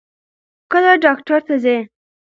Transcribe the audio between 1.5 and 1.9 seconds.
ځې؟